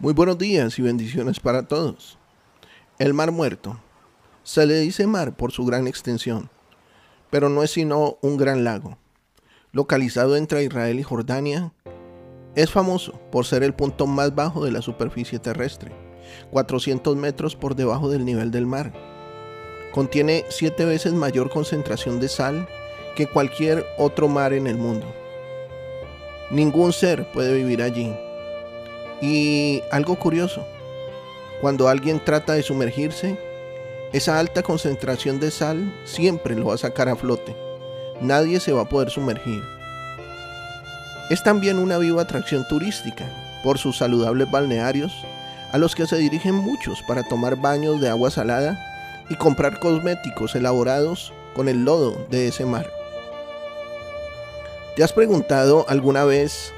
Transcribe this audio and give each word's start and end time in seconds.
Muy 0.00 0.14
buenos 0.14 0.38
días 0.38 0.78
y 0.78 0.82
bendiciones 0.82 1.40
para 1.40 1.68
todos. 1.68 2.16
El 2.98 3.12
Mar 3.12 3.32
Muerto. 3.32 3.78
Se 4.44 4.64
le 4.64 4.80
dice 4.80 5.06
mar 5.06 5.36
por 5.36 5.52
su 5.52 5.66
gran 5.66 5.86
extensión, 5.86 6.48
pero 7.28 7.50
no 7.50 7.62
es 7.62 7.72
sino 7.72 8.16
un 8.22 8.38
gran 8.38 8.64
lago. 8.64 8.96
Localizado 9.72 10.38
entre 10.38 10.64
Israel 10.64 10.98
y 10.98 11.02
Jordania, 11.02 11.74
es 12.54 12.70
famoso 12.70 13.20
por 13.30 13.44
ser 13.44 13.62
el 13.62 13.74
punto 13.74 14.06
más 14.06 14.34
bajo 14.34 14.64
de 14.64 14.72
la 14.72 14.80
superficie 14.80 15.38
terrestre, 15.38 15.92
400 16.50 17.14
metros 17.16 17.54
por 17.54 17.76
debajo 17.76 18.08
del 18.08 18.24
nivel 18.24 18.50
del 18.50 18.66
mar. 18.66 18.94
Contiene 19.92 20.46
siete 20.48 20.86
veces 20.86 21.12
mayor 21.12 21.50
concentración 21.50 22.20
de 22.20 22.28
sal 22.30 22.66
que 23.16 23.26
cualquier 23.26 23.84
otro 23.98 24.28
mar 24.28 24.54
en 24.54 24.66
el 24.66 24.78
mundo. 24.78 25.04
Ningún 26.50 26.94
ser 26.94 27.30
puede 27.32 27.54
vivir 27.54 27.82
allí 27.82 28.16
y 29.20 29.82
algo 29.90 30.16
curioso, 30.16 30.64
cuando 31.60 31.88
alguien 31.88 32.20
trata 32.24 32.54
de 32.54 32.62
sumergirse, 32.62 33.38
esa 34.12 34.38
alta 34.38 34.62
concentración 34.62 35.38
de 35.40 35.50
sal 35.50 35.94
siempre 36.04 36.54
lo 36.54 36.66
va 36.66 36.74
a 36.74 36.78
sacar 36.78 37.08
a 37.08 37.16
flote. 37.16 37.54
Nadie 38.20 38.60
se 38.60 38.72
va 38.72 38.82
a 38.82 38.88
poder 38.88 39.10
sumergir. 39.10 39.62
Es 41.28 41.42
también 41.42 41.78
una 41.78 41.98
viva 41.98 42.22
atracción 42.22 42.66
turística 42.68 43.26
por 43.62 43.78
sus 43.78 43.98
saludables 43.98 44.50
balnearios 44.50 45.12
a 45.72 45.78
los 45.78 45.94
que 45.94 46.06
se 46.06 46.16
dirigen 46.16 46.54
muchos 46.54 47.02
para 47.02 47.22
tomar 47.22 47.56
baños 47.56 48.00
de 48.00 48.08
agua 48.08 48.30
salada 48.30 48.78
y 49.28 49.36
comprar 49.36 49.78
cosméticos 49.78 50.56
elaborados 50.56 51.32
con 51.54 51.68
el 51.68 51.84
lodo 51.84 52.26
de 52.30 52.48
ese 52.48 52.64
mar. 52.64 52.90
¿Te 54.96 55.04
has 55.04 55.12
preguntado 55.12 55.86
alguna 55.88 56.24
vez 56.24 56.72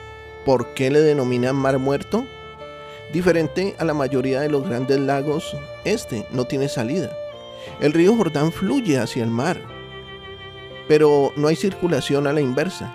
¿Por 0.45 0.75
qué 0.75 0.91
le 0.91 1.01
denominan 1.01 1.55
mar 1.55 1.79
muerto? 1.79 2.27
Diferente 3.13 3.77
a 3.79 3.85
la 3.85 3.93
mayoría 3.93 4.41
de 4.41 4.49
los 4.49 4.67
grandes 4.67 4.99
lagos, 4.99 5.55
este 5.85 6.27
no 6.31 6.47
tiene 6.47 6.69
salida. 6.69 7.15
El 7.81 7.93
río 7.93 8.17
Jordán 8.17 8.53
fluye 8.53 8.99
hacia 8.99 9.23
el 9.23 9.31
mar, 9.31 9.61
pero 10.89 11.31
no 11.37 11.49
hay 11.49 11.57
circulación 11.57 12.27
a 12.27 12.33
la 12.33 12.41
inversa. 12.41 12.93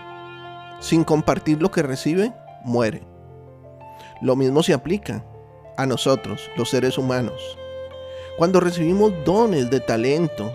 Sin 0.80 1.04
compartir 1.04 1.62
lo 1.62 1.70
que 1.70 1.84
recibe, 1.84 2.34
muere. 2.64 3.04
Lo 4.22 4.36
mismo 4.36 4.64
se 4.64 4.74
aplica 4.74 5.24
a 5.78 5.86
nosotros, 5.86 6.50
los 6.58 6.70
seres 6.70 6.98
humanos. 6.98 7.58
Cuando 8.38 8.60
recibimos 8.60 9.14
dones 9.24 9.70
de 9.70 9.80
talento, 9.80 10.52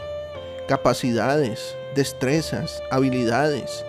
capacidades, 0.66 1.76
destrezas, 1.94 2.82
habilidades, 2.90 3.84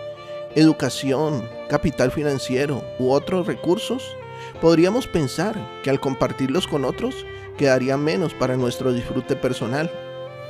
educación, 0.55 1.49
capital 1.67 2.11
financiero 2.11 2.83
u 2.99 3.11
otros 3.11 3.47
recursos, 3.47 4.15
podríamos 4.61 5.07
pensar 5.07 5.55
que 5.83 5.89
al 5.89 5.99
compartirlos 5.99 6.67
con 6.67 6.85
otros 6.85 7.25
quedaría 7.57 7.97
menos 7.97 8.33
para 8.33 8.57
nuestro 8.57 8.93
disfrute 8.93 9.35
personal. 9.35 9.91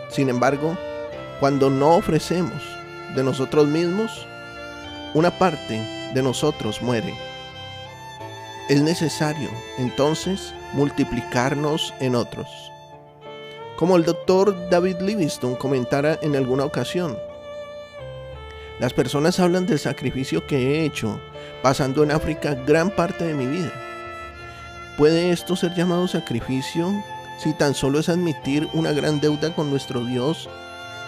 Sin 0.10 0.30
embargo, 0.30 0.78
cuando 1.40 1.70
no 1.70 1.96
ofrecemos 1.96 2.62
de 3.16 3.24
nosotros 3.24 3.68
mismos, 3.68 4.26
una 5.14 5.32
parte 5.38 6.12
de 6.14 6.24
nosotros 6.24 6.82
muere. 6.82 7.14
Es 8.70 8.82
necesario 8.82 9.50
entonces 9.78 10.54
multiplicarnos 10.74 11.94
en 12.00 12.16
otros. 12.16 12.48
Como 13.76 13.98
el 13.98 14.06
doctor 14.06 14.70
David 14.70 15.02
Livingstone 15.02 15.58
comentara 15.58 16.18
en 16.22 16.36
alguna 16.36 16.64
ocasión, 16.64 17.18
las 18.80 18.94
personas 18.94 19.40
hablan 19.40 19.66
del 19.66 19.80
sacrificio 19.80 20.48
que 20.48 20.58
he 20.58 20.86
hecho 20.86 21.20
pasando 21.62 22.04
en 22.04 22.12
África 22.12 22.56
gran 22.66 22.90
parte 22.90 23.24
de 23.24 23.34
mi 23.34 23.48
vida. 23.48 23.72
¿Puede 24.98 25.32
esto 25.32 25.56
ser 25.56 25.74
llamado 25.74 26.08
sacrificio 26.08 26.94
si 27.40 27.54
tan 27.54 27.74
solo 27.74 28.00
es 28.00 28.10
admitir 28.10 28.68
una 28.74 28.92
gran 28.92 29.20
deuda 29.20 29.56
con 29.56 29.70
nuestro 29.70 30.06
Dios 30.06 30.50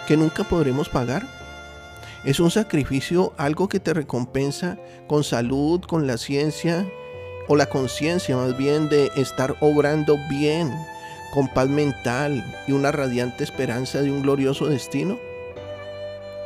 que 0.08 0.16
nunca 0.16 0.44
podremos 0.44 0.88
pagar? 0.88 1.24
¿Es 2.24 2.40
un 2.40 2.50
sacrificio 2.50 3.32
algo 3.36 3.68
que 3.68 3.78
te 3.78 3.94
recompensa 3.94 4.76
con 5.06 5.22
salud, 5.22 5.80
con 5.82 6.08
la 6.08 6.18
ciencia 6.18 6.84
o 7.46 7.54
la 7.54 7.66
conciencia 7.66 8.36
más 8.36 8.56
bien 8.56 8.88
de 8.88 9.12
estar 9.14 9.54
obrando 9.60 10.16
bien, 10.28 10.74
con 11.32 11.46
paz 11.46 11.68
mental 11.68 12.44
y 12.66 12.72
una 12.72 12.90
radiante 12.90 13.44
esperanza 13.44 14.02
de 14.02 14.10
un 14.10 14.22
glorioso 14.22 14.66
destino? 14.66 15.20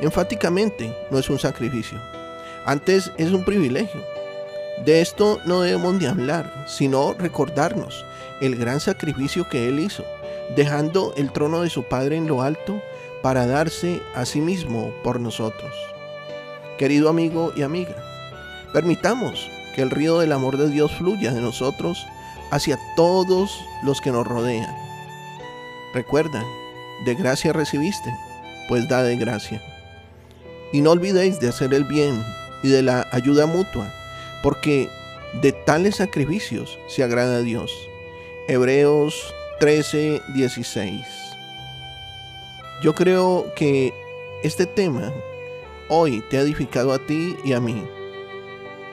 Enfáticamente 0.00 0.94
no 1.10 1.18
es 1.18 1.30
un 1.30 1.38
sacrificio. 1.38 1.98
Antes 2.66 3.10
es 3.16 3.32
un 3.32 3.44
privilegio. 3.44 4.02
De 4.84 5.00
esto 5.00 5.40
no 5.44 5.62
debemos 5.62 5.94
ni 5.94 6.06
hablar, 6.06 6.64
sino 6.66 7.14
recordarnos 7.14 8.04
el 8.40 8.56
gran 8.56 8.80
sacrificio 8.80 9.48
que 9.48 9.68
Él 9.68 9.80
hizo, 9.80 10.04
dejando 10.56 11.12
el 11.16 11.32
trono 11.32 11.62
de 11.62 11.70
su 11.70 11.84
Padre 11.84 12.16
en 12.16 12.26
lo 12.26 12.42
alto 12.42 12.80
para 13.22 13.46
darse 13.46 14.00
a 14.14 14.24
sí 14.24 14.40
mismo 14.40 14.92
por 15.02 15.20
nosotros. 15.20 15.72
Querido 16.78 17.08
amigo 17.08 17.52
y 17.54 17.62
amiga, 17.62 17.96
permitamos 18.72 19.50
que 19.74 19.82
el 19.82 19.90
río 19.90 20.18
del 20.18 20.32
amor 20.32 20.56
de 20.56 20.68
Dios 20.68 20.92
fluya 20.92 21.32
de 21.32 21.40
nosotros 21.40 22.06
hacia 22.50 22.78
todos 22.96 23.64
los 23.84 24.00
que 24.00 24.10
nos 24.10 24.26
rodean. 24.26 24.74
Recuerda, 25.94 26.42
de 27.04 27.14
gracia 27.14 27.52
recibiste, 27.52 28.10
pues 28.68 28.88
da 28.88 29.02
de 29.02 29.16
gracia. 29.16 29.62
Y 30.72 30.80
no 30.80 30.92
olvidéis 30.92 31.40
de 31.40 31.48
hacer 31.48 31.74
el 31.74 31.84
bien 31.84 32.24
y 32.62 32.68
de 32.68 32.82
la 32.82 33.06
ayuda 33.12 33.46
mutua, 33.46 33.92
porque 34.42 34.88
de 35.42 35.52
tales 35.52 35.96
sacrificios 35.96 36.78
se 36.88 37.02
agrada 37.02 37.36
a 37.36 37.42
Dios. 37.42 37.72
Hebreos 38.48 39.34
13, 39.60 40.22
16. 40.34 41.06
Yo 42.82 42.94
creo 42.94 43.52
que 43.54 43.92
este 44.42 44.66
tema 44.66 45.12
hoy 45.88 46.22
te 46.30 46.38
ha 46.38 46.40
edificado 46.40 46.92
a 46.92 46.98
ti 46.98 47.36
y 47.44 47.52
a 47.52 47.60
mí. 47.60 47.84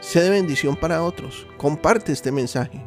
Sé 0.01 0.21
de 0.21 0.29
bendición 0.29 0.75
para 0.75 1.03
otros. 1.03 1.47
Comparte 1.57 2.11
este 2.11 2.31
mensaje. 2.31 2.83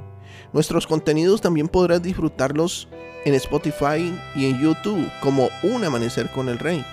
Nuestros 0.53 0.87
contenidos 0.87 1.41
también 1.41 1.69
podrás 1.69 2.03
disfrutarlos 2.03 2.89
en 3.25 3.35
Spotify 3.35 4.15
y 4.35 4.47
en 4.47 4.61
YouTube 4.61 5.11
como 5.21 5.49
Un 5.63 5.85
Amanecer 5.85 6.31
con 6.31 6.49
el 6.49 6.59
Rey. 6.59 6.85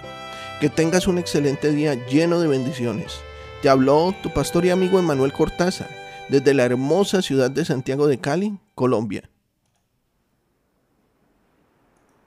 Que 0.61 0.69
tengas 0.69 1.07
un 1.07 1.17
excelente 1.17 1.71
día 1.71 1.93
lleno 2.07 2.39
de 2.39 2.47
bendiciones. 2.47 3.19
Te 3.61 3.69
habló 3.69 4.13
tu 4.21 4.29
pastor 4.29 4.65
y 4.65 4.69
amigo 4.69 4.99
Emanuel 4.99 5.33
Cortázar 5.33 5.89
desde 6.29 6.53
la 6.53 6.65
hermosa 6.65 7.23
ciudad 7.23 7.49
de 7.49 7.65
Santiago 7.65 8.05
de 8.05 8.19
Cali, 8.19 8.59
Colombia. 8.75 9.29